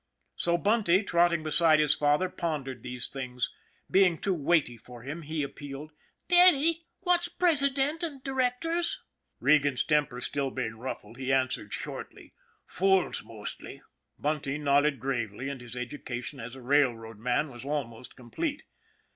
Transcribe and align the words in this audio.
So 0.35 0.57
Bunty, 0.57 1.03
trotting 1.03 1.43
beside 1.43 1.77
his 1.79 1.93
father, 1.93 2.27
pondered 2.27 2.81
these 2.81 3.07
things. 3.07 3.51
Being 3.91 4.13
1 4.13 4.21
too 4.21 4.33
weighty 4.33 4.75
for 4.75 5.03
him, 5.03 5.21
he 5.21 5.43
appealed:" 5.43 5.91
Daddy, 6.27 6.87
what's 7.01 7.27
president 7.27 8.01
and 8.01 8.23
directors?" 8.23 8.99
Regan's 9.39 9.83
temper 9.83 10.15
being 10.15 10.21
still 10.21 10.51
ruffled, 10.51 11.17
he 11.19 11.31
answered 11.31 11.71
shortly: 11.71 12.33
"Fools, 12.65 13.23
mostly." 13.23 13.83
Bunty 14.17 14.57
nodded 14.57 14.99
gravely, 14.99 15.49
and 15.49 15.61
his 15.61 15.75
education 15.77 16.39
as 16.39 16.55
a 16.55 16.63
rail 16.63 16.95
road 16.95 17.19
man 17.19 17.51
was 17.51 17.63
almost 17.63 18.15
complete. 18.15 18.63